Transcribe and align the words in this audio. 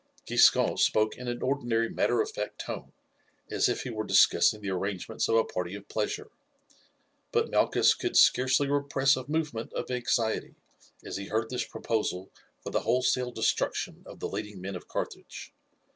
Giscon 0.25 0.77
spoke 0.79 1.15
in 1.15 1.27
an 1.27 1.43
ordinary 1.43 1.87
matter 1.87 2.21
of 2.23 2.31
fact 2.31 2.57
tone, 2.59 2.91
as 3.51 3.69
if 3.69 3.83
he 3.83 3.91
were 3.91 4.03
discussing 4.03 4.59
the 4.59 4.71
arrangements 4.71 5.27
of 5.29 5.35
a 5.35 5.43
party 5.43 5.75
of 5.75 5.87
pleasure; 5.89 6.31
but 7.31 7.51
Malchus 7.51 7.93
could 7.93 8.17
scarcely 8.17 8.67
repress 8.67 9.15
a 9.15 9.27
movement 9.29 9.71
of 9.73 9.91
anxiety 9.91 10.55
as 11.05 11.17
he 11.17 11.25
heard 11.27 11.51
this 11.51 11.65
proposal 11.67 12.31
for 12.63 12.71
the 12.71 12.79
wholesale 12.81 13.29
destruction 13.31 14.01
of 14.07 14.19
the 14.19 14.27
leading 14.27 14.59
men 14.59 14.75
of 14.75 14.87
Carthage. 14.87 15.53